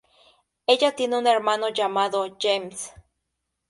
Ella 0.65 0.95
tiene 0.95 1.19
un 1.19 1.27
hermano 1.27 1.69
llamado 1.69 2.35
James. 2.39 2.91